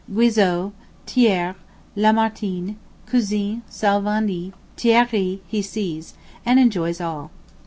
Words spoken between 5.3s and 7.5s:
he sees, and enjoys all.